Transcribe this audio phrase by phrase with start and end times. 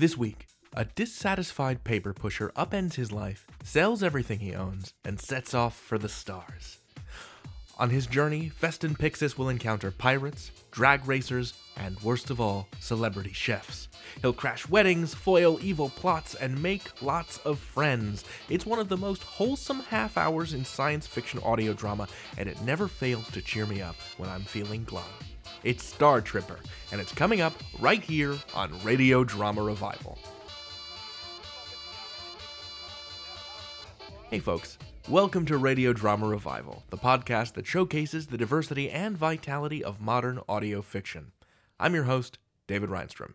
[0.00, 5.52] This week, a dissatisfied paper pusher upends his life, sells everything he owns, and sets
[5.52, 6.78] off for the stars.
[7.78, 13.34] On his journey, Feston Pyxis will encounter pirates, drag racers, and worst of all, celebrity
[13.34, 13.88] chefs.
[14.22, 18.24] He'll crash weddings, foil evil plots, and make lots of friends.
[18.48, 22.58] It's one of the most wholesome half hours in science fiction audio drama, and it
[22.62, 25.04] never fails to cheer me up when I'm feeling glum.
[25.62, 26.58] It's Star Tripper,
[26.90, 30.18] and it's coming up right here on Radio Drama Revival.
[34.30, 34.78] Hey, folks.
[35.06, 40.40] Welcome to Radio Drama Revival, the podcast that showcases the diversity and vitality of modern
[40.48, 41.32] audio fiction.
[41.78, 43.34] I'm your host, David Rheinstrom.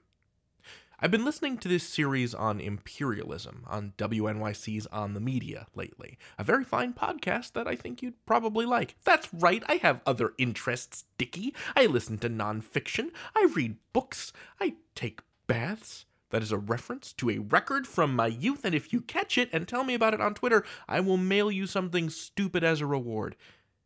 [0.98, 6.18] I've been listening to this series on imperialism on WNYC's On the Media lately.
[6.40, 8.96] A very fine podcast that I think you'd probably like.
[9.04, 11.54] That's right, I have other interests, Dickie.
[11.76, 16.06] I listen to nonfiction, I read books, I take baths.
[16.30, 19.50] That is a reference to a record from my youth, and if you catch it
[19.52, 22.86] and tell me about it on Twitter, I will mail you something stupid as a
[22.86, 23.36] reward.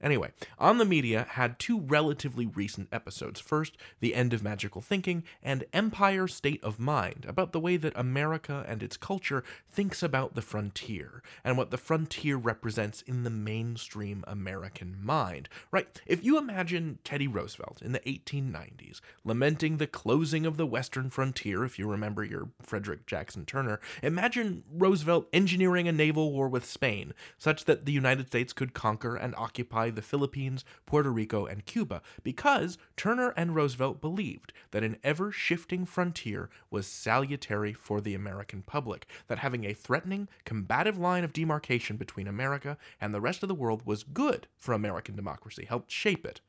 [0.01, 3.39] Anyway, On the Media had two relatively recent episodes.
[3.39, 7.97] First, The End of Magical Thinking, and Empire State of Mind, about the way that
[7.97, 13.29] America and its culture thinks about the frontier, and what the frontier represents in the
[13.29, 15.49] mainstream American mind.
[15.69, 21.09] Right, if you imagine Teddy Roosevelt in the 1890s lamenting the closing of the western
[21.09, 26.65] frontier, if you remember your Frederick Jackson Turner, imagine Roosevelt engineering a naval war with
[26.65, 31.65] Spain, such that the United States could conquer and occupy the Philippines, Puerto Rico, and
[31.65, 38.15] Cuba because Turner and Roosevelt believed that an ever shifting frontier was salutary for the
[38.15, 43.43] American public, that having a threatening, combative line of demarcation between America and the rest
[43.43, 46.41] of the world was good for American democracy, helped shape it.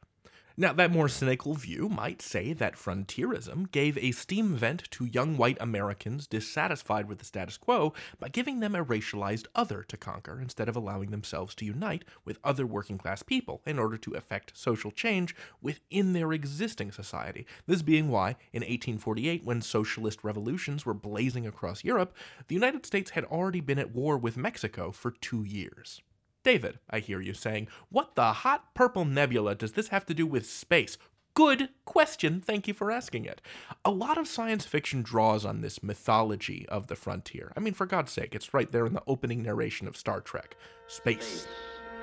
[0.57, 5.37] Now, that more cynical view might say that frontierism gave a steam vent to young
[5.37, 10.41] white Americans dissatisfied with the status quo by giving them a racialized other to conquer
[10.41, 14.57] instead of allowing themselves to unite with other working class people in order to effect
[14.57, 17.47] social change within their existing society.
[17.67, 22.15] This being why, in 1848, when socialist revolutions were blazing across Europe,
[22.49, 26.03] the United States had already been at war with Mexico for two years.
[26.43, 30.27] David, I hear you saying, what the hot purple nebula does this have to do
[30.27, 30.97] with space?
[31.35, 32.41] Good question.
[32.41, 33.43] Thank you for asking it.
[33.85, 37.53] A lot of science fiction draws on this mythology of the frontier.
[37.57, 40.57] I mean, for God's sake, it's right there in the opening narration of Star Trek
[40.87, 41.47] Space,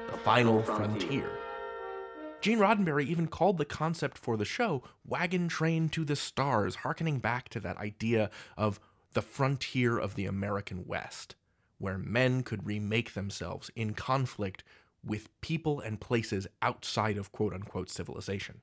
[0.10, 1.30] the final frontier.
[2.40, 7.18] Gene Roddenberry even called the concept for the show Wagon Train to the Stars, harkening
[7.18, 8.80] back to that idea of
[9.14, 11.36] the frontier of the American West
[11.78, 14.64] where men could remake themselves in conflict
[15.04, 18.62] with people and places outside of quote unquote civilization.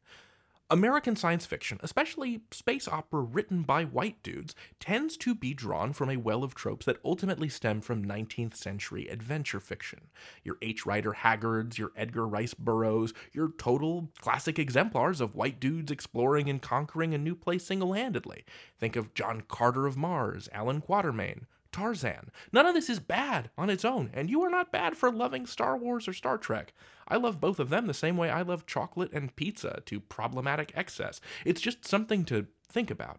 [0.70, 6.08] American science fiction, especially space opera written by white dudes, tends to be drawn from
[6.08, 10.08] a well of tropes that ultimately stem from 19th century adventure fiction.
[10.42, 10.86] Your H.
[10.86, 16.62] Rider Haggards, your Edgar Rice Burroughs, your total classic exemplars of white dudes exploring and
[16.62, 18.46] conquering a new place single handedly.
[18.78, 21.42] Think of John Carter of Mars, Alan Quatermain,
[21.74, 22.30] Tarzan.
[22.52, 25.44] None of this is bad on its own, and you are not bad for loving
[25.44, 26.72] Star Wars or Star Trek.
[27.08, 30.70] I love both of them the same way I love chocolate and pizza to problematic
[30.76, 31.20] excess.
[31.44, 33.18] It's just something to think about.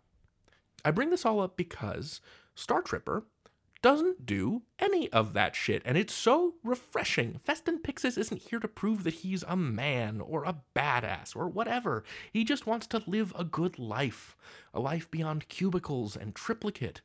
[0.85, 2.21] I bring this all up because
[2.55, 3.25] Star Tripper
[3.81, 7.41] doesn't do any of that shit, and it's so refreshing.
[7.45, 12.05] Feston Pyxis isn't here to prove that he's a man or a badass or whatever.
[12.31, 14.37] He just wants to live a good life,
[14.73, 17.01] a life beyond cubicles and triplicate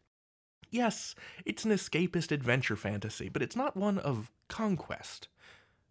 [0.70, 1.14] Yes,
[1.44, 5.28] it's an escapist adventure fantasy, but it's not one of conquest.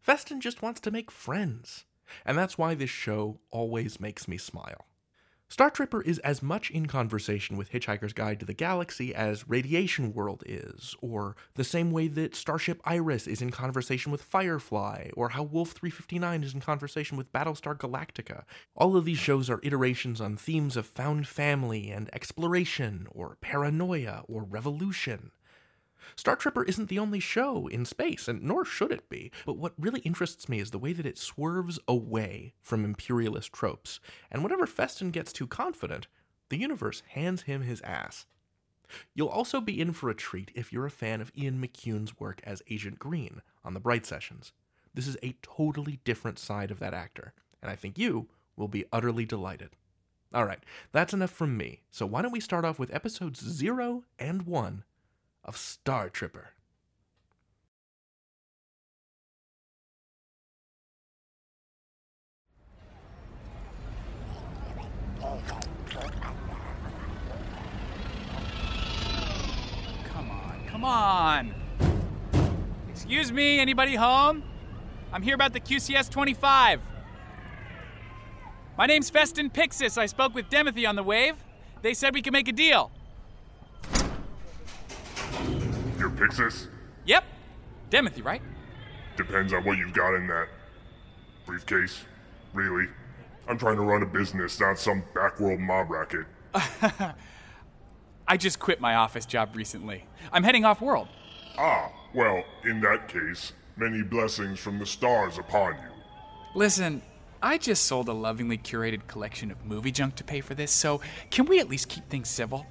[0.06, 1.86] Feston just wants to make friends,
[2.26, 4.86] and that's why this show always makes me smile.
[5.52, 10.14] Star Tripper is as much in conversation with Hitchhiker's Guide to the Galaxy as Radiation
[10.14, 15.30] World is, or the same way that Starship Iris is in conversation with Firefly, or
[15.30, 18.44] how Wolf 359 is in conversation with Battlestar Galactica.
[18.76, 24.26] All of these shows are iterations on themes of found family and exploration, or paranoia,
[24.28, 25.32] or revolution.
[26.16, 29.32] Star Tripper isn't the only show in space, and nor should it be.
[29.46, 34.00] But what really interests me is the way that it swerves away from imperialist tropes.
[34.32, 36.08] And whenever Feston gets too confident,
[36.50, 38.26] the universe hands him his ass.
[39.14, 42.42] You'll also be in for a treat if you're a fan of Ian McEwan's work
[42.44, 44.52] as Agent Green on The Bright Sessions.
[44.94, 48.86] This is a totally different side of that actor, and I think you will be
[48.92, 49.70] utterly delighted.
[50.34, 50.60] All right,
[50.92, 51.82] that's enough from me.
[51.92, 54.84] So why don't we start off with episodes 0 and 1
[55.50, 56.50] of Star Tripper?
[70.04, 71.56] Come on, come on.
[72.88, 74.44] Excuse me, anybody home?
[75.12, 76.80] I'm here about the QCS 25.
[78.78, 79.98] My name's Feston Pyxis.
[79.98, 81.44] I spoke with Demothy on the wave.
[81.82, 82.92] They said we could make a deal.
[86.20, 86.68] Pyxis?
[87.06, 87.24] Yep.
[87.90, 88.42] Demothy, right?
[89.16, 90.48] Depends on what you've got in that
[91.46, 92.04] briefcase.
[92.54, 92.88] Really?
[93.48, 96.26] I'm trying to run a business, not some backworld mob racket.
[98.28, 100.06] I just quit my office job recently.
[100.32, 101.08] I'm heading off world.
[101.58, 105.90] Ah, well, in that case, many blessings from the stars upon you.
[106.54, 107.02] Listen,
[107.42, 111.02] I just sold a lovingly curated collection of movie junk to pay for this, so
[111.32, 112.66] can we at least keep things civil?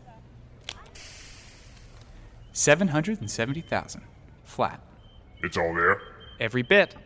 [2.59, 4.03] 770,000.
[4.43, 4.81] Flat.
[5.45, 6.01] It's all there?
[6.41, 6.97] Every bit.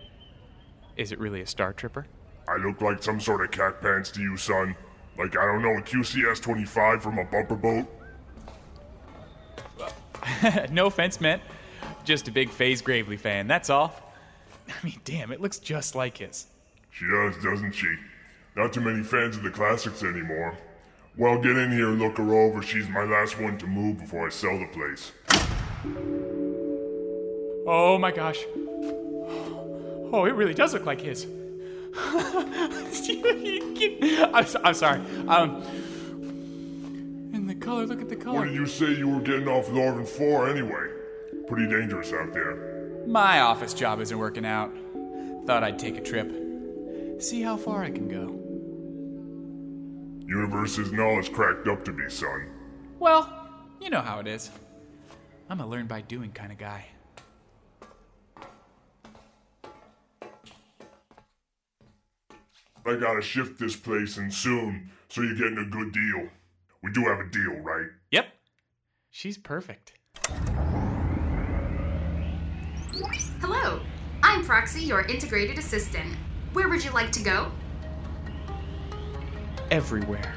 [0.97, 2.07] Is it really a Star Tripper?
[2.49, 4.75] I look like some sort of cat pants to you, son.
[5.19, 7.87] Like, I don't know, a QCS 25 from a bumper boat?
[10.71, 11.43] no offense meant.
[12.03, 13.95] Just a big FaZe Gravely fan, that's all.
[14.69, 16.47] I mean, damn, it looks just like his.
[16.93, 17.95] She does, doesn't she?
[18.57, 20.57] Not too many fans of the classics anymore.
[21.17, 22.63] Well, get in here and look her over.
[22.63, 25.13] She's my last one to move before I sell the place.
[27.67, 28.43] Oh my gosh.
[30.15, 31.27] Oh, it really does look like his.
[34.35, 35.01] I'm, so, I'm sorry.
[35.29, 35.63] Um,
[37.35, 38.39] and the color, look at the color.
[38.41, 40.89] What did you say you were getting off Lorvin for anyway?
[41.47, 42.89] Pretty dangerous out there.
[43.07, 44.73] My office job isn't working out.
[45.47, 46.31] Thought I'd take a trip.
[47.21, 48.42] See how far I can go.
[50.33, 52.49] Universe isn't all it's cracked up to be, son.
[52.99, 53.31] Well,
[53.83, 54.51] you know how it is.
[55.51, 56.87] I'm a learn by doing kind of guy.
[62.87, 66.29] I gotta shift this place and soon, so you're getting a good deal.
[66.83, 67.89] We do have a deal, right?
[68.11, 68.29] Yep.
[69.11, 69.93] She's perfect.
[73.43, 73.81] Hello,
[74.23, 76.17] I'm Proxy, your integrated assistant.
[76.55, 77.53] Where would you like to go?
[79.73, 80.35] Everywhere.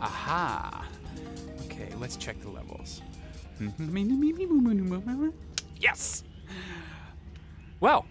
[0.00, 0.86] Aha.
[1.64, 3.02] Okay, let's check the levels.
[5.76, 6.24] Yes!
[7.80, 8.06] Well,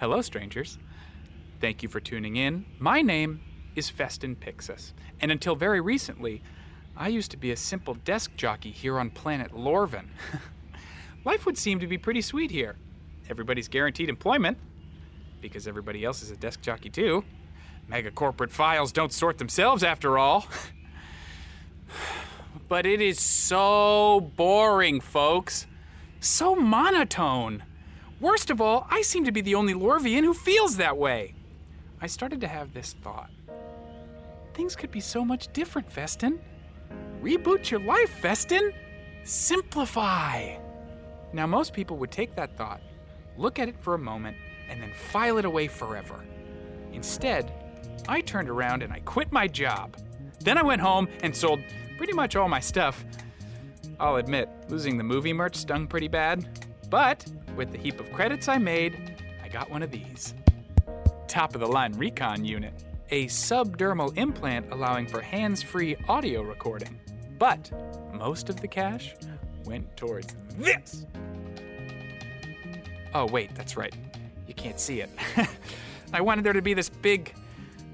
[0.00, 0.78] hello, strangers.
[1.60, 2.66] Thank you for tuning in.
[2.78, 3.40] My name
[3.74, 6.42] is Feston Pyxis, and until very recently,
[6.96, 10.06] I used to be a simple desk jockey here on planet Lorvin.
[11.24, 12.76] Life would seem to be pretty sweet here.
[13.28, 14.58] Everybody's guaranteed employment,
[15.40, 17.24] because everybody else is a desk jockey too.
[17.88, 20.46] Mega corporate files don't sort themselves after all.
[22.68, 25.66] But it is so boring, folks.
[26.20, 27.62] So monotone.
[28.20, 31.34] Worst of all, I seem to be the only Lorvian who feels that way.
[32.00, 33.30] I started to have this thought.
[34.54, 36.38] Things could be so much different, Feston.
[37.22, 38.72] Reboot your life, Feston.
[39.22, 40.56] Simplify.
[41.32, 42.80] Now, most people would take that thought,
[43.36, 44.36] look at it for a moment,
[44.68, 46.24] and then file it away forever.
[46.92, 47.52] Instead,
[48.08, 49.96] I turned around and I quit my job.
[50.40, 51.60] Then I went home and sold
[51.96, 53.04] pretty much all my stuff.
[53.98, 56.46] I'll admit, losing the movie merch stung pretty bad.
[56.90, 57.26] But
[57.56, 60.34] with the heap of credits I made, I got one of these.
[61.26, 67.00] Top of the line Recon unit, a subdermal implant allowing for hands free audio recording.
[67.38, 67.70] But
[68.12, 69.14] most of the cash
[69.64, 71.06] went towards this.
[73.14, 73.94] Oh, wait, that's right.
[74.46, 75.10] You can't see it.
[76.12, 77.34] I wanted there to be this big,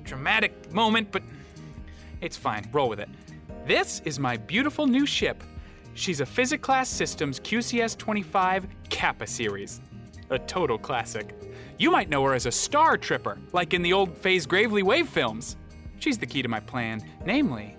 [0.05, 1.23] dramatic moment, but
[2.21, 2.69] it's fine.
[2.73, 3.09] Roll with it.
[3.67, 5.41] This is my beautiful new ship.
[5.95, 9.81] She's a Physic Class Systems QCS 25 Kappa series.
[10.31, 11.33] A total classic.
[11.79, 15.09] You might know her as a star tripper, like in the old Faze Gravely Wave
[15.09, 15.57] films.
[16.01, 17.77] She's the key to my plan, namely,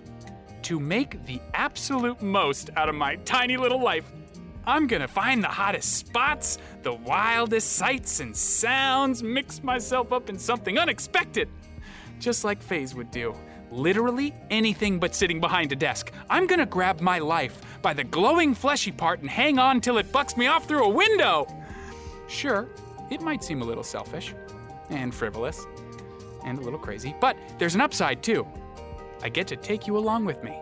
[0.62, 4.10] to make the absolute most out of my tiny little life.
[4.66, 10.40] I'm gonna find the hottest spots, the wildest sights and sounds, mix myself up in
[10.40, 11.50] something unexpected.
[12.20, 13.36] Just like Faze would do.
[13.74, 16.12] Literally anything but sitting behind a desk.
[16.30, 20.12] I'm gonna grab my life by the glowing fleshy part and hang on till it
[20.12, 21.48] bucks me off through a window.
[22.28, 22.70] Sure,
[23.10, 24.36] it might seem a little selfish
[24.92, 25.66] and frivolous
[26.46, 28.48] and a little crazy, but there's an upside too.
[29.24, 30.56] I get to take you along with me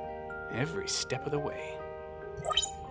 [0.53, 1.77] every step of the way.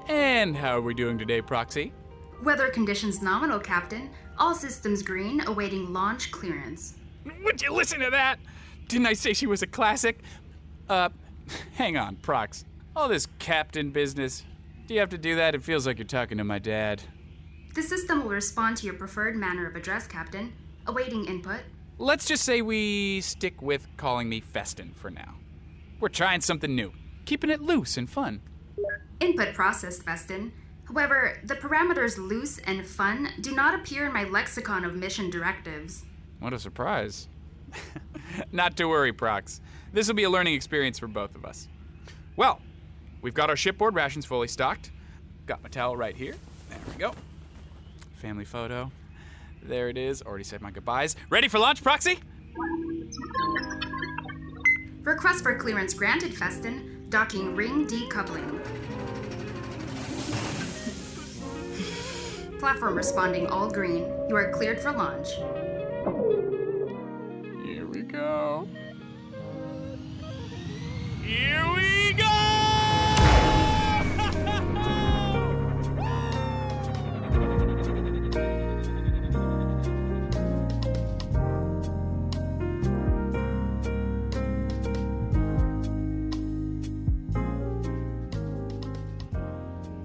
[0.09, 1.95] And how are we doing today, Proxy?
[2.43, 4.11] Weather conditions nominal, Captain.
[4.39, 6.95] All systems green, awaiting launch clearance.
[7.43, 8.39] Would you listen to that?
[8.91, 10.19] Didn't I say she was a classic?
[10.89, 11.11] Uh,
[11.77, 12.65] hang on, Prox.
[12.97, 14.45] All this captain business.
[14.89, 15.55] Do you have to do that?
[15.55, 17.01] It feels like you're talking to my dad.
[17.77, 20.53] The system will respond to your preferred manner of address, Captain.
[20.89, 21.61] Awaiting input.
[21.99, 25.37] Let's just say we stick with calling me Feston for now.
[26.01, 26.93] We're trying something new,
[27.27, 28.41] keeping it loose and fun.
[29.21, 30.51] Input processed, Feston.
[30.89, 36.03] However, the parameters loose and fun do not appear in my lexicon of mission directives.
[36.41, 37.29] What a surprise.
[38.53, 39.61] Not to worry, Prox.
[39.93, 41.69] This will be a learning experience for both of us.
[42.37, 42.61] Well,
[43.23, 44.91] we've got our shipboard rations fully stocked.
[45.47, 46.35] Got my towel right here.
[46.69, 47.13] There we go.
[48.17, 48.91] Family photo.
[49.63, 50.23] There it is.
[50.23, 51.17] Already said my goodbyes.
[51.29, 52.19] Ready for launch, Proxy?
[55.03, 57.09] Request for clearance granted, Feston.
[57.11, 58.61] Docking ring decoupling.
[62.61, 64.05] Platform responding all green.
[64.29, 65.29] You are cleared for launch.
[71.31, 72.25] Here we go!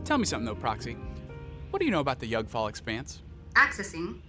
[0.03, 0.95] Tell me something though, Proxy.
[1.71, 3.23] What do you know about the Yugfall Expanse?
[3.55, 4.19] Accessing.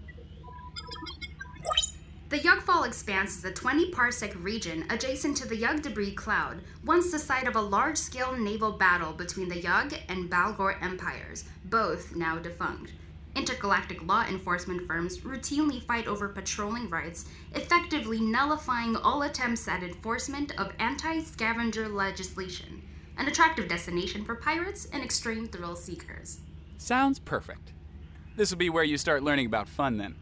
[2.28, 7.12] The Yugfall Expanse is a 20 parsec region adjacent to the Yug debris cloud, once
[7.12, 12.16] the site of a large scale naval battle between the Yug and Balgor empires, both
[12.16, 12.94] now defunct.
[13.36, 20.50] Intergalactic law enforcement firms routinely fight over patrolling rights, effectively nullifying all attempts at enforcement
[20.58, 22.82] of anti scavenger legislation,
[23.18, 26.40] an attractive destination for pirates and extreme thrill seekers.
[26.76, 27.72] Sounds perfect.
[28.34, 30.16] This will be where you start learning about fun then.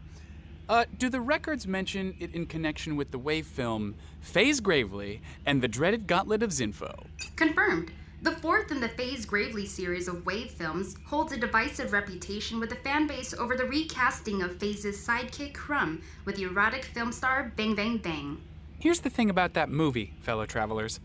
[0.67, 5.61] Uh, do the records mention it in connection with the wave film Phase Gravely and
[5.61, 7.05] the dreaded Gauntlet of Zinfo?
[7.35, 7.91] Confirmed.
[8.23, 12.69] The fourth in the Phase Gravely series of Wave films holds a divisive reputation with
[12.69, 17.51] the fan base over the recasting of Phase's sidekick Crumb with the erotic film star
[17.55, 18.41] Bang Bang Bang.
[18.79, 20.99] Here's the thing about that movie, fellow travelers.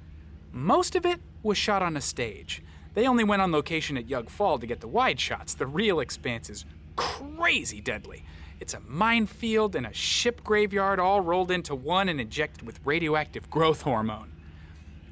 [0.53, 2.63] Most of it was shot on a stage.
[2.95, 5.53] They only went on location at Yug Fall to get the wide shots.
[5.53, 6.65] The real expanse is
[6.97, 8.25] crazy deadly.
[8.61, 13.51] It's a minefield and a ship graveyard all rolled into one and injected with radioactive
[13.51, 14.31] growth hormone.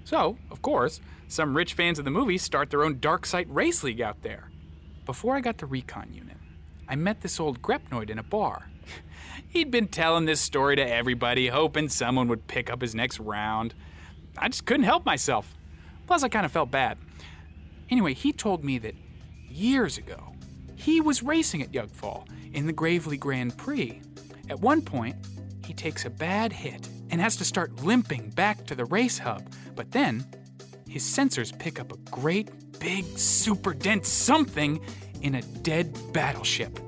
[0.05, 3.83] So, of course, some rich fans of the movie start their own dark site race
[3.83, 4.51] league out there.
[5.07, 6.37] Before I got the recon unit,
[6.89, 8.71] I met this old Grepnoid in a bar.
[9.49, 13.75] He'd been telling this story to everybody, hoping someone would pick up his next round.
[14.37, 15.55] I just couldn't help myself.
[16.07, 16.99] Plus, I kind of felt bad.
[17.91, 18.95] Anyway, he told me that
[19.49, 20.35] years ago,
[20.79, 24.01] he was racing at Yugfall in the Gravely Grand Prix.
[24.49, 25.17] At one point,
[25.67, 29.43] he takes a bad hit and has to start limping back to the race hub,
[29.75, 30.25] but then
[30.89, 34.81] his sensors pick up a great, big, super dense something
[35.21, 36.79] in a dead battleship.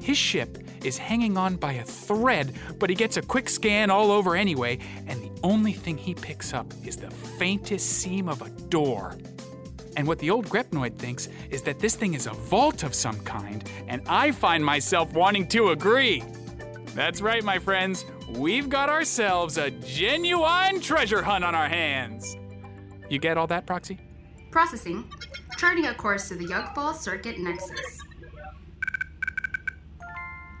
[0.00, 4.12] His ship is hanging on by a thread, but he gets a quick scan all
[4.12, 4.78] over anyway,
[5.08, 9.18] and the only thing he picks up is the faintest seam of a door.
[9.96, 13.20] And what the old Grepnoid thinks is that this thing is a vault of some
[13.20, 16.22] kind, and I find myself wanting to agree.
[16.94, 18.04] That's right, my friends.
[18.30, 22.36] We've got ourselves a genuine treasure hunt on our hands.
[23.08, 23.98] You get all that, Proxy?
[24.50, 25.10] Processing.
[25.58, 27.98] Charting a course to the Yugfall Circuit Nexus.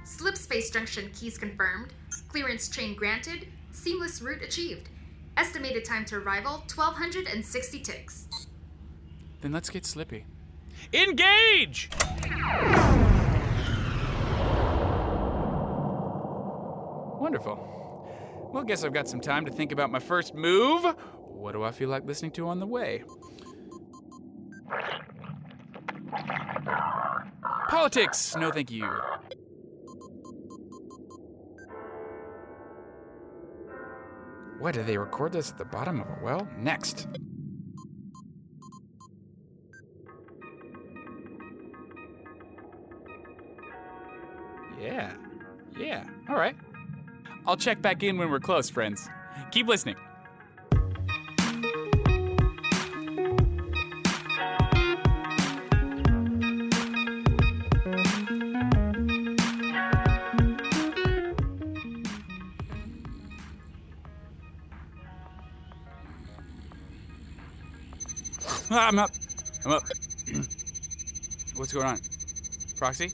[0.04, 1.94] Slip space junction keys confirmed.
[2.28, 3.46] Clearance chain granted.
[3.70, 4.88] Seamless route achieved.
[5.36, 8.26] Estimated time to arrival 1260 ticks.
[9.40, 10.26] Then let's get slippy.
[10.92, 11.90] Engage!
[17.18, 18.50] Wonderful.
[18.52, 20.84] Well, guess I've got some time to think about my first move.
[21.16, 23.04] What do I feel like listening to on the way?
[27.68, 28.34] Politics!
[28.36, 28.88] No, thank you.
[34.58, 36.46] What, did they record this at the bottom of a well?
[36.58, 37.06] Next.
[44.80, 45.12] Yeah.
[45.78, 46.04] Yeah.
[46.28, 46.56] All right.
[47.46, 49.08] I'll check back in when we're close, friends.
[49.50, 49.96] Keep listening.
[68.72, 69.10] Ah, I'm up.
[69.64, 69.82] I'm up.
[71.56, 71.98] What's going on?
[72.76, 73.10] Proxy?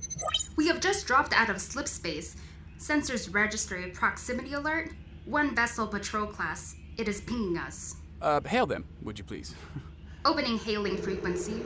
[0.57, 2.37] We have just dropped out of slip space.
[2.79, 4.91] Sensors register a proximity alert.
[5.27, 6.75] One vessel patrol class.
[6.97, 7.97] It is pinging us.
[8.23, 9.55] Uh, hail them, would you please?
[10.25, 11.63] Opening hailing frequency.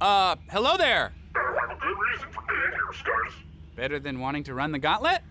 [0.00, 1.12] Uh, hello there!
[1.34, 3.32] Better have a good reason for being here, Scars.
[3.76, 5.22] Better than wanting to run the gauntlet?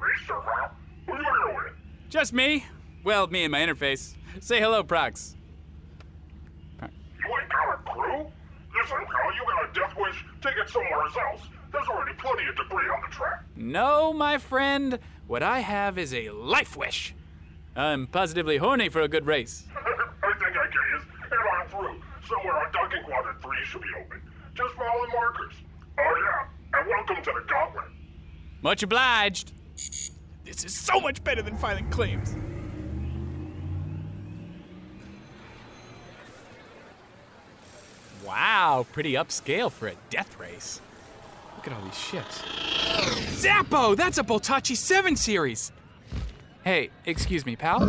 [0.00, 0.72] Me, sir, Ralph.
[1.06, 1.72] Who you here with?
[2.10, 2.64] Just me.
[3.04, 4.14] Well, me and my interface.
[4.40, 5.34] Say hello, Prox.
[6.80, 8.26] You ain't got a crew?
[8.74, 9.96] Listen, pal, you got a death
[10.48, 10.56] wish?
[10.56, 11.42] Take it somewhere else.
[11.72, 13.44] There's already plenty of debris on the track.
[13.56, 14.98] No, my friend.
[15.26, 17.14] What I have is a life wish.
[17.76, 19.64] I'm positively horny for a good race.
[19.76, 21.00] I think I get you.
[21.22, 22.02] Head on through.
[22.26, 24.22] Somewhere on docking quadrant 3 should be open.
[24.54, 25.54] Just follow the markers.
[25.98, 26.80] Oh, yeah.
[26.80, 27.84] And welcome to the gauntlet.
[28.62, 29.52] Much obliged.
[29.76, 32.34] This is so much better than filing claims.
[38.28, 40.82] Wow, pretty upscale for a death race.
[41.56, 42.42] Look at all these ships.
[43.40, 43.94] Zappo!
[43.94, 45.72] That's a Boltachi 7 series!
[46.62, 47.80] Hey, excuse me, pal?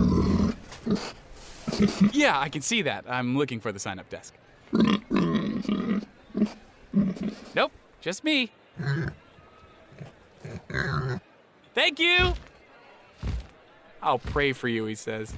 [2.14, 3.04] yeah, I can see that.
[3.06, 4.34] I'm looking for the sign up desk.
[7.54, 8.50] Nope, just me.
[11.76, 12.34] Thank you!
[14.02, 15.34] I'll pray for you, he says.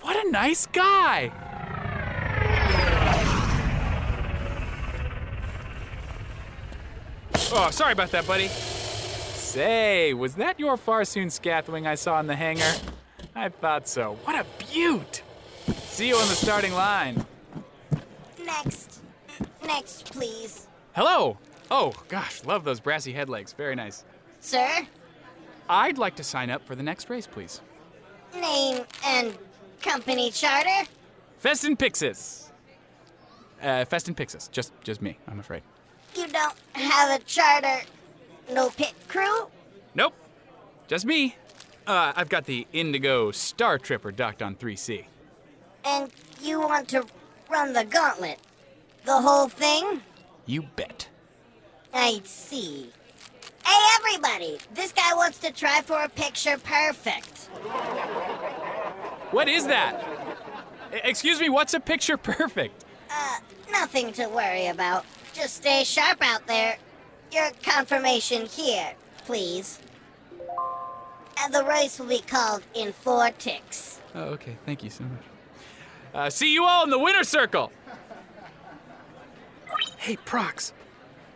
[0.00, 1.30] What a nice guy!
[7.52, 8.46] Oh, sorry about that, buddy.
[8.48, 12.72] Say, was that your Farsoon Scathwing I saw in the hangar?
[13.34, 14.16] I thought so.
[14.24, 15.22] What a beaut!
[15.66, 17.26] See you on the starting line.
[18.44, 19.00] Next.
[19.66, 20.68] Next, please.
[20.94, 21.38] Hello!
[21.70, 23.54] Oh, gosh, love those brassy headlegs.
[23.54, 24.04] Very nice.
[24.40, 24.86] Sir?
[25.68, 27.60] I'd like to sign up for the next race, please.
[28.34, 29.36] Name and
[29.82, 30.88] company charter?
[31.42, 32.50] Feston Pyxis.
[33.60, 34.50] Uh, Feston Pyxis.
[34.50, 35.62] Just, just me, I'm afraid.
[36.16, 37.86] You don't have a charter.
[38.52, 39.48] No pit crew?
[39.94, 40.14] Nope.
[40.88, 41.36] Just me.
[41.86, 45.04] Uh, I've got the Indigo Star Tripper docked on 3C.
[45.84, 46.10] And
[46.42, 47.04] you want to
[47.48, 48.38] run the gauntlet?
[49.04, 50.02] The whole thing?
[50.46, 51.08] You bet.
[51.94, 52.90] I see.
[53.64, 54.58] Hey, everybody!
[54.74, 57.48] This guy wants to try for a picture perfect.
[59.30, 60.04] What is that?
[61.04, 62.84] Excuse me, what's a picture perfect?
[63.10, 63.38] Uh,
[63.70, 65.04] nothing to worry about.
[65.32, 66.76] Just stay sharp out there.
[67.32, 68.92] Your confirmation here,
[69.24, 69.78] please.
[71.42, 74.00] And the race will be called in four ticks.
[74.14, 74.56] Oh, okay.
[74.66, 75.22] Thank you so much.
[76.12, 77.70] Uh, see you all in the winner circle.
[79.96, 80.72] Hey, Prox,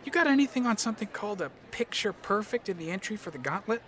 [0.03, 3.81] you got anything on something called a picture perfect in the entry for the gauntlet?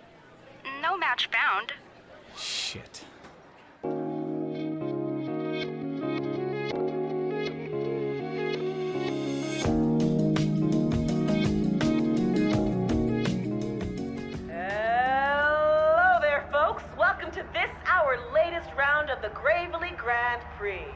[0.82, 1.72] No match found.
[2.36, 3.04] Shit.
[19.28, 20.88] The Gravely Grand Prix.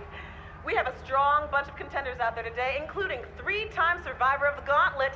[0.64, 4.56] We have a strong bunch of contenders out there today, including three time survivor of
[4.56, 5.12] the gauntlet,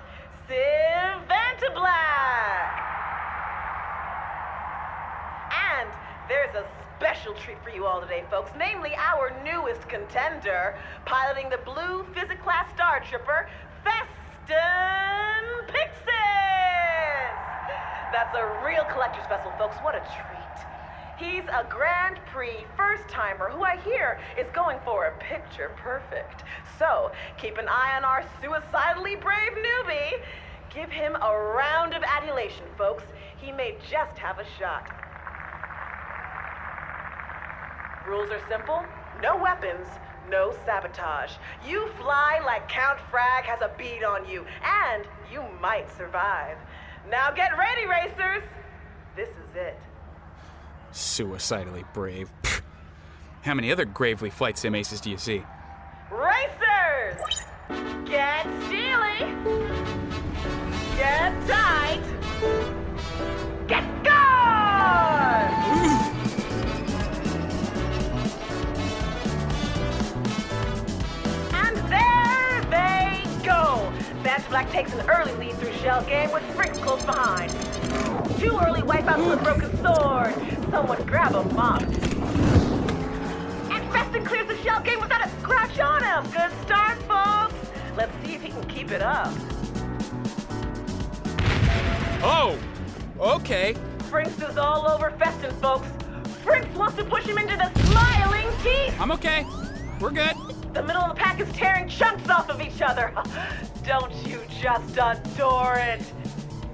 [0.47, 2.77] Civ Vantablack.
[5.49, 5.89] And
[6.29, 6.67] there's a
[6.99, 10.77] special treat for you all today, folks, namely our newest contender,
[11.07, 13.49] piloting the blue Physic Class Star Tripper,
[13.83, 17.33] Feston Pyxis!
[18.13, 19.77] That's a real collector's vessel, folks.
[19.77, 20.36] What a treat.
[21.17, 26.45] He's a Grand Prix first timer who I hear is going for a picture perfect.
[26.79, 30.21] So keep an eye on our suicidally brave newbie.
[30.75, 33.05] Give him a round of adulation, folks.
[33.39, 34.91] He may just have a shot.
[38.07, 38.85] Rules are simple
[39.23, 39.87] no weapons,
[40.31, 41.33] no sabotage.
[41.67, 46.59] You fly like Count Frag has a bead on you, and you might survive.
[47.11, 48.43] Now get ready, racers!
[49.15, 49.79] This is it.
[50.97, 52.33] Suicidally brave.
[53.43, 55.43] How many other gravely flight sim aces do you see?
[56.11, 57.43] Racers!
[58.07, 59.29] Get steely!
[60.97, 62.01] Get tight!
[63.69, 65.53] Get gone!
[71.53, 73.93] and there they go!
[74.23, 77.53] Vantablack takes an early lead through shell game with Frinks close behind.
[78.39, 80.35] Too early wipeouts with a broken sword.
[80.71, 81.81] Someone grab a mop.
[83.71, 86.31] And Feston clears the shell game without a scratch on him.
[86.33, 87.55] Good start, folks.
[87.97, 89.33] Let's see if he can keep it up.
[92.23, 92.59] Oh,
[93.19, 93.75] okay.
[94.11, 95.89] Frinks is all over Feston, folks.
[96.43, 98.95] Frinks wants to push him into the smiling teeth.
[99.01, 99.47] I'm okay.
[99.99, 100.35] We're good.
[100.75, 103.15] The middle of the pack is tearing chunks off of each other.
[103.83, 106.03] Don't you just adore it?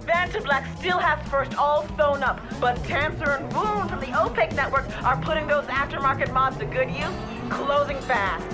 [0.04, 4.86] Vantablack still has first all sewn up, but Tancer and Boone from the Opaque Network
[5.04, 7.14] are putting those aftermarket mods to good use,
[7.50, 8.44] closing fast.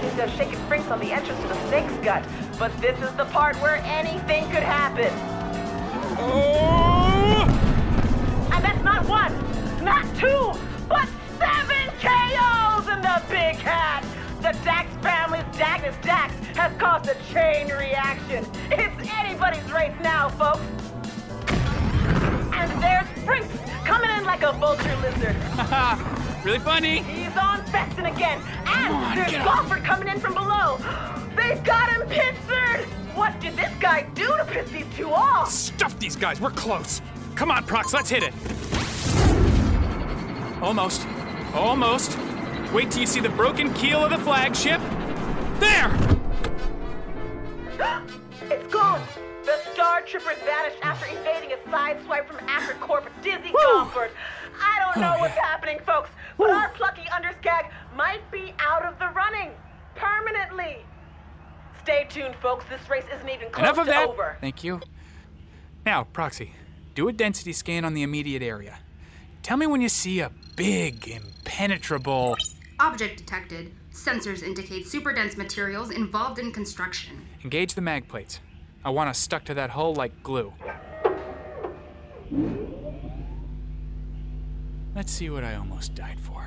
[0.00, 2.24] Seems to have shaken Frinks on the entrance to the snake's gut,
[2.58, 5.10] but this is the part where anything could happen.
[6.18, 7.46] Oh!
[8.52, 9.32] And that's not one,
[9.84, 10.52] not two,
[10.88, 12.63] but seven KOs
[14.44, 18.44] The Dax family's Dagnus Dax has caused a chain reaction.
[18.70, 20.60] It's anybody's race now, folks.
[22.52, 23.48] And there's Frinks
[23.86, 25.34] coming in like a vulture lizard.
[26.44, 26.98] really funny.
[27.04, 28.38] He's on Feston again.
[28.66, 29.44] And on, there's up.
[29.46, 30.76] Golfer coming in from below.
[31.34, 32.84] They've got him pincered.
[33.16, 35.50] What did this guy do to piss these two off?
[35.50, 36.38] Stuff these guys.
[36.38, 37.00] We're close.
[37.34, 37.94] Come on, Prox.
[37.94, 38.34] Let's hit it.
[40.60, 41.06] Almost.
[41.54, 42.18] Almost.
[42.74, 44.80] Wait till you see the broken keel of the flagship.
[45.60, 45.90] There!
[48.50, 49.00] It's gone!
[49.46, 53.58] The Star Tripper's vanished after evading a sideswipe from Acrocorp Dizzy Whew.
[53.58, 54.10] Gomford.
[54.60, 55.44] I don't know Oh, what's yeah.
[55.46, 59.50] happening, folks, but our plucky underscag might be out of the running.
[59.94, 60.78] Permanently.
[61.82, 62.64] Stay tuned, folks.
[62.68, 64.08] This race isn't even close Enough of to that.
[64.08, 64.36] over.
[64.40, 64.80] Thank you.
[65.86, 66.52] Now, Proxy,
[66.94, 68.78] do a density scan on the immediate area.
[69.42, 72.36] Tell me when you see a big, impenetrable.
[72.80, 73.72] Object detected.
[73.92, 77.24] Sensors indicate super dense materials involved in construction.
[77.44, 78.40] Engage the mag plates.
[78.84, 80.52] I want us stuck to that hull like glue.
[84.94, 86.44] Let's see what I almost died for.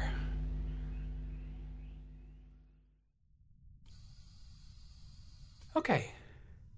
[5.75, 6.11] Okay,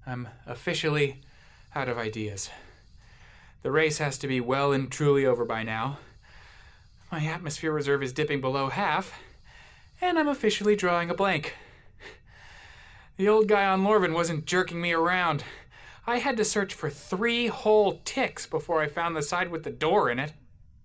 [0.05, 1.21] I'm officially
[1.73, 2.49] out of ideas.
[3.63, 5.99] The race has to be well and truly over by now.
[7.11, 9.13] My atmosphere reserve is dipping below half,
[10.01, 11.55] and I'm officially drawing a blank.
[13.17, 15.43] The old guy on Lorvin wasn't jerking me around.
[16.07, 19.71] I had to search for three whole ticks before I found the side with the
[19.71, 20.33] door in it.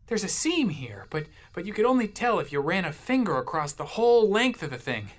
[0.07, 3.39] There's a seam here, but but you could only tell if you ran a finger
[3.39, 5.11] across the whole length of the thing.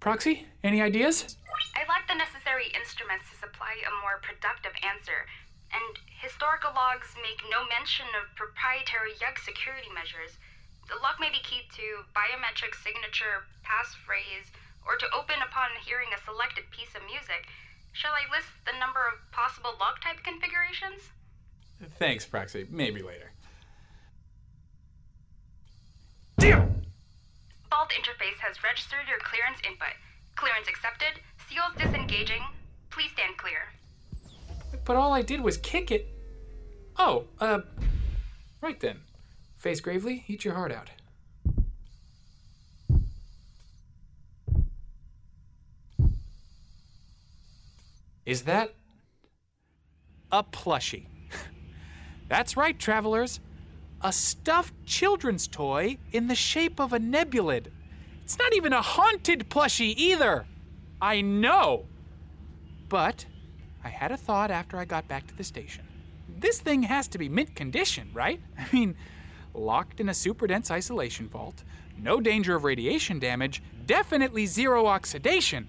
[0.00, 1.36] Proxy, any ideas?
[1.76, 5.28] I lack the necessary instruments to supply a more productive answer,
[5.70, 10.38] and historical logs make no mention of proprietary YUG security measures.
[10.88, 14.52] The log may be keyed to biometric signature, passphrase,
[14.86, 17.48] or to open upon hearing a selected piece of music.
[17.92, 21.08] Shall I list the number of possible lock type configurations?
[21.98, 22.66] Thanks, Proxy.
[22.70, 23.32] Maybe later.
[26.38, 26.82] Damn!
[27.70, 29.94] Vault interface has registered your clearance input.
[30.36, 31.20] Clearance accepted.
[31.48, 32.42] Seals disengaging.
[32.90, 33.72] Please stand clear.
[34.84, 36.06] But all I did was kick it.
[36.98, 37.60] Oh, uh,
[38.60, 39.00] right then.
[39.64, 40.90] Face gravely, eat your heart out.
[48.26, 48.74] Is that
[50.30, 51.06] a plushie?
[52.28, 53.40] That's right, travelers.
[54.02, 57.68] A stuffed children's toy in the shape of a nebulid.
[58.22, 60.44] It's not even a haunted plushie either.
[61.00, 61.86] I know.
[62.90, 63.24] But
[63.82, 65.86] I had a thought after I got back to the station.
[66.38, 68.42] This thing has to be mint condition, right?
[68.58, 68.94] I mean,
[69.54, 71.64] locked in a super dense isolation vault,
[71.98, 75.68] no danger of radiation damage, definitely zero oxidation.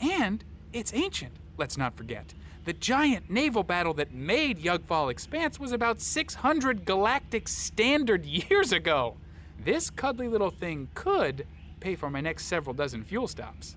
[0.00, 2.34] And it's ancient, let's not forget.
[2.64, 9.16] The giant naval battle that made Yugfall Expanse was about 600 galactic standard years ago.
[9.64, 11.46] This cuddly little thing could
[11.80, 13.76] pay for my next several dozen fuel stops.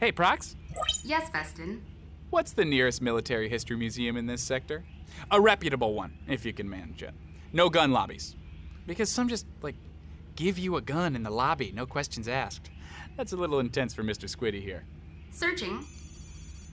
[0.00, 0.56] Hey, Prox,
[1.04, 1.80] Yes, Feston.
[2.30, 4.84] What's the nearest military history museum in this sector?
[5.30, 7.12] A reputable one, if you can manage it.
[7.52, 8.36] No gun lobbies.
[8.90, 9.76] Because some just, like,
[10.34, 12.70] give you a gun in the lobby, no questions asked.
[13.16, 14.28] That's a little intense for Mr.
[14.28, 14.82] Squiddy here.
[15.30, 15.86] Searching.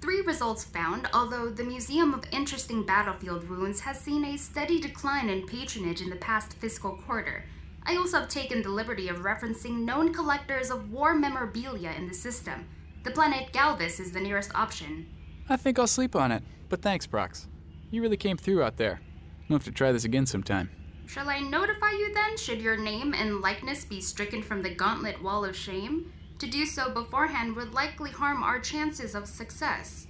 [0.01, 5.29] Three results found, although the Museum of Interesting Battlefield Ruins has seen a steady decline
[5.29, 7.45] in patronage in the past fiscal quarter.
[7.83, 12.15] I also have taken the liberty of referencing known collectors of war memorabilia in the
[12.15, 12.67] system.
[13.03, 15.05] The planet Galvis is the nearest option.
[15.49, 17.47] I think I'll sleep on it, but thanks, Prox.
[17.91, 19.01] You really came through out there.
[19.47, 20.71] We'll have to try this again sometime.
[21.07, 25.23] Shall I notify you then, should your name and likeness be stricken from the gauntlet
[25.23, 26.11] wall of shame?
[26.39, 30.07] To do so beforehand would likely harm our chances of success.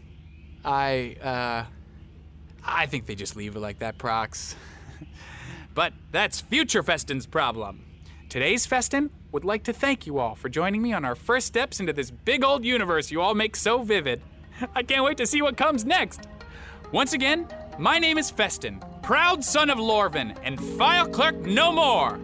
[0.65, 1.65] I, uh.
[2.65, 4.55] I think they just leave it like that, Prox.
[5.75, 7.85] but that's future Feston's problem.
[8.27, 11.79] Today's Feston would like to thank you all for joining me on our first steps
[11.79, 14.21] into this big old universe you all make so vivid.
[14.75, 16.27] I can't wait to see what comes next.
[16.91, 22.19] Once again, my name is Feston, proud son of Lorvin, and file clerk no more.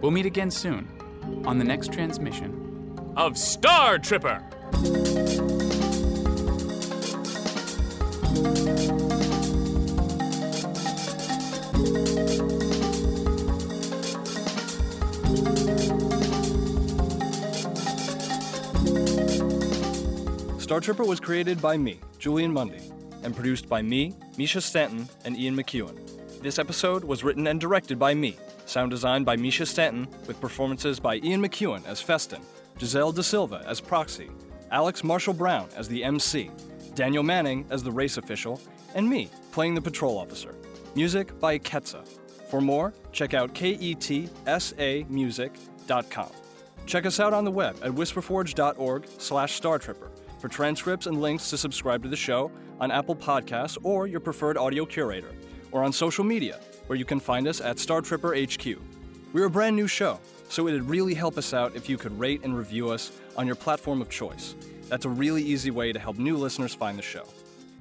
[0.00, 0.86] We'll meet again soon
[1.44, 4.40] on the next transmission of Star Tripper.
[20.60, 22.92] Star Tripper was created by me, Julian Mundy,
[23.24, 26.11] and produced by me, Misha Stanton, and Ian McEwen.
[26.42, 30.98] This episode was written and directed by me, sound designed by Misha Stanton, with performances
[30.98, 32.40] by Ian McEwen as Feston,
[32.80, 34.28] Giselle De Silva as Proxy,
[34.72, 36.50] Alex Marshall Brown as the MC,
[36.96, 38.60] Daniel Manning as the race official,
[38.96, 40.56] and me, playing the patrol officer.
[40.96, 42.04] Music by Ketsa.
[42.50, 46.30] For more, check out ketsamusic.com.
[46.86, 50.08] Check us out on the web at whisperforge.org slash startripper
[50.40, 52.50] for transcripts and links to subscribe to the show
[52.80, 55.30] on Apple Podcasts or your preferred audio curator,
[55.72, 58.78] or on social media, where you can find us at Star Tripper HQ.
[59.32, 62.42] We're a brand new show, so it'd really help us out if you could rate
[62.44, 64.54] and review us on your platform of choice.
[64.88, 67.24] That's a really easy way to help new listeners find the show.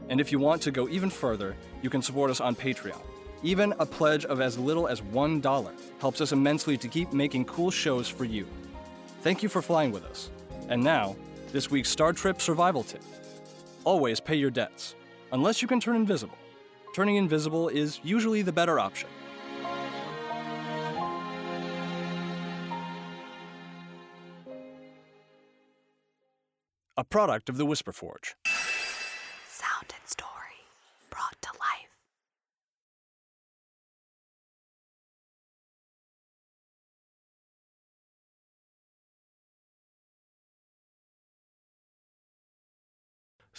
[0.08, 3.01] And if you want to go even further, you can support us on Patreon.
[3.43, 7.71] Even a pledge of as little as $1 helps us immensely to keep making cool
[7.71, 8.47] shows for you.
[9.21, 10.30] Thank you for flying with us.
[10.69, 11.15] And now,
[11.51, 13.04] this week's Star Trip survival tip.
[13.84, 14.95] Always pay your debts,
[15.32, 16.38] unless you can turn invisible.
[16.93, 19.10] Turning invisible is usually the better option.
[26.97, 28.36] A product of the Whisper Forge.
[29.47, 30.31] Sound and story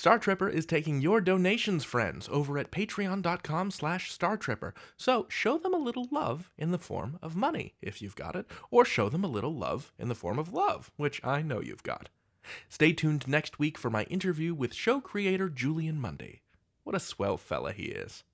[0.03, 4.73] Star Tripper is taking your donations, friends, over at patreon.com slash startripper.
[4.97, 8.51] So show them a little love in the form of money, if you've got it,
[8.73, 11.85] or show them a little love in the form of love, which I know you've
[11.85, 12.09] got.
[12.69, 16.43] Stay tuned next week for my interview with show creator Julian Mundy.
[16.83, 18.25] What a swell fella he is.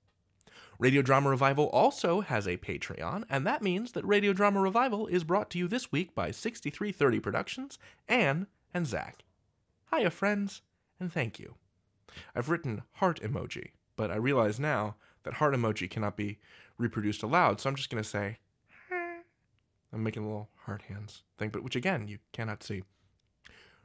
[0.79, 5.23] Radio Drama Revival also has a Patreon, and that means that Radio Drama Revival is
[5.23, 7.77] brought to you this week by 6330 Productions,
[8.07, 9.23] Anne, and Zach.
[9.93, 10.63] Hiya, friends
[10.99, 11.55] and thank you.
[12.35, 16.39] I've written heart emoji, but I realize now that heart emoji cannot be
[16.77, 18.37] reproduced aloud, so I'm just going to say,
[18.91, 22.83] I'm making a little heart hands thing, but which again, you cannot see.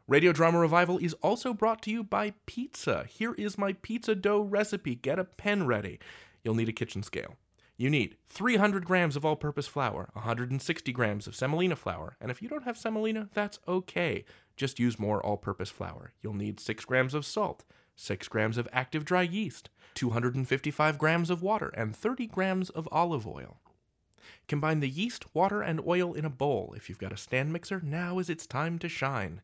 [0.07, 3.07] Radio Drama Revival is also brought to you by pizza.
[3.09, 4.95] Here is my pizza dough recipe.
[4.95, 5.99] Get a pen ready.
[6.43, 7.37] You'll need a kitchen scale.
[7.77, 12.41] You need 300 grams of all purpose flour, 160 grams of semolina flour, and if
[12.41, 14.25] you don't have semolina, that's okay.
[14.57, 16.13] Just use more all purpose flour.
[16.23, 17.65] You'll need 6 grams of salt,
[17.97, 23.27] 6 grams of active dry yeast, 255 grams of water, and 30 grams of olive
[23.27, 23.59] oil.
[24.49, 26.75] Combine the yeast, water, and oil in a bowl.
[26.77, 29.43] If you've got a stand mixer, now is its time to shine.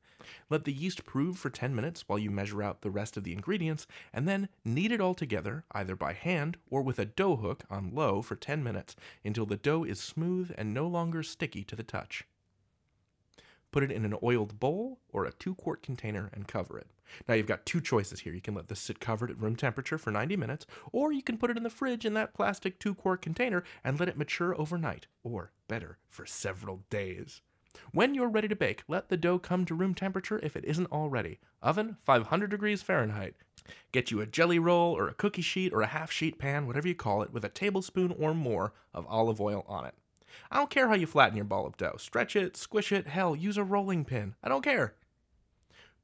[0.49, 3.33] Let the yeast prove for 10 minutes while you measure out the rest of the
[3.33, 7.65] ingredients, and then knead it all together, either by hand or with a dough hook
[7.71, 11.77] on low for 10 minutes until the dough is smooth and no longer sticky to
[11.77, 12.27] the touch.
[13.73, 16.89] Put it in an oiled bowl or a two quart container and cover it.
[17.29, 18.33] Now you've got two choices here.
[18.33, 21.39] You can let this sit covered at room temperature for 90 minutes, or you can
[21.39, 24.59] put it in the fridge in that plastic two quart container and let it mature
[24.61, 27.43] overnight, or better, for several days.
[27.93, 30.91] When you're ready to bake, let the dough come to room temperature if it isn't
[30.91, 31.39] already.
[31.63, 33.35] Oven 500 degrees Fahrenheit.
[33.93, 36.89] Get you a jelly roll or a cookie sheet or a half sheet pan, whatever
[36.89, 39.95] you call it, with a tablespoon or more of olive oil on it.
[40.51, 41.97] I don't care how you flatten your ball of dough.
[41.99, 44.35] Stretch it, squish it, hell, use a rolling pin.
[44.43, 44.95] I don't care.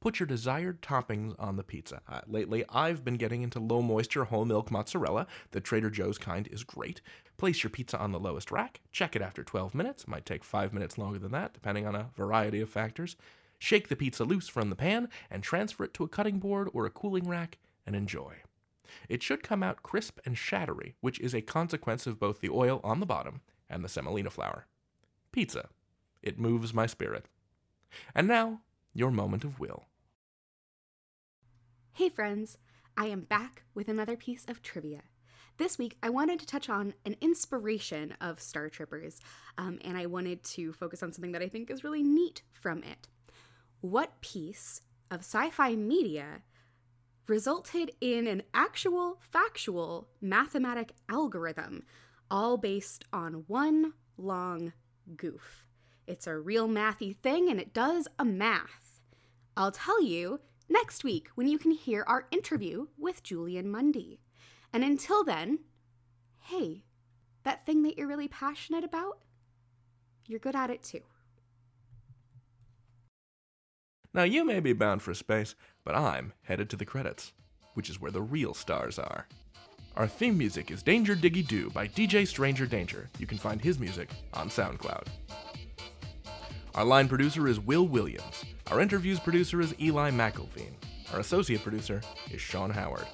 [0.00, 2.00] Put your desired toppings on the pizza.
[2.08, 5.26] Uh, lately, I've been getting into low moisture whole milk mozzarella.
[5.50, 7.00] The Trader Joe's kind is great.
[7.38, 8.80] Place your pizza on the lowest rack.
[8.92, 10.06] Check it after 12 minutes.
[10.06, 13.16] Might take 5 minutes longer than that, depending on a variety of factors.
[13.58, 16.84] Shake the pizza loose from the pan and transfer it to a cutting board or
[16.84, 18.36] a cooling rack and enjoy.
[19.08, 22.80] It should come out crisp and shattery, which is a consequence of both the oil
[22.84, 24.66] on the bottom and the semolina flour.
[25.32, 25.68] Pizza.
[26.22, 27.26] It moves my spirit.
[28.14, 28.60] And now,
[28.94, 29.86] your moment of will.
[31.92, 32.58] Hey, friends!
[32.96, 35.02] I am back with another piece of trivia.
[35.58, 39.20] this week I wanted to touch on an inspiration of Star Troopers,
[39.58, 42.82] um, and I wanted to focus on something that I think is really neat from
[42.82, 43.08] it.
[43.80, 46.42] What piece of sci fi media
[47.28, 51.84] resulted in an actual, factual, mathematic algorithm,
[52.30, 54.72] all based on one long
[55.16, 55.66] goof?
[56.06, 59.00] It's a real mathy thing, and it does a math.
[59.56, 64.20] I'll tell you next week when you can hear our interview with Julian Mundy.
[64.72, 65.60] And until then,
[66.40, 66.84] hey,
[67.44, 69.18] that thing that you're really passionate about,
[70.26, 71.00] you're good at it too.
[74.12, 77.32] Now, you may be bound for space, but I'm headed to the credits,
[77.74, 79.26] which is where the real stars are.
[79.96, 83.08] Our theme music is Danger Diggy Doo by DJ Stranger Danger.
[83.18, 85.06] You can find his music on SoundCloud.
[86.74, 88.44] Our line producer is Will Williams.
[88.70, 90.74] Our interviews producer is Eli McElveen.
[91.14, 93.06] Our associate producer is Sean Howard.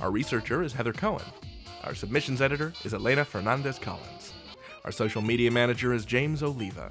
[0.00, 1.26] Our researcher is Heather Cohen.
[1.84, 4.32] Our submissions editor is Elena Fernandez Collins.
[4.86, 6.90] Our social media manager is James Oliva.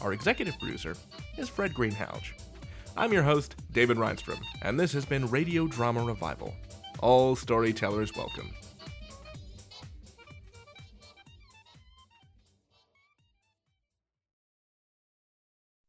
[0.00, 0.96] Our executive producer
[1.36, 2.32] is Fred Greenhalgh.
[2.96, 6.54] I'm your host, David Rheinstrom, and this has been Radio Drama Revival.
[7.00, 8.50] All storytellers welcome.